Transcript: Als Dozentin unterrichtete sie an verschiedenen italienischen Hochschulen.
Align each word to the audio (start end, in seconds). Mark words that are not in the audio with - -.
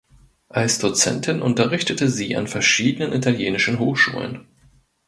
Als 0.49 0.79
Dozentin 0.79 1.43
unterrichtete 1.43 2.09
sie 2.09 2.35
an 2.35 2.47
verschiedenen 2.47 3.13
italienischen 3.13 3.77
Hochschulen. 3.77 4.47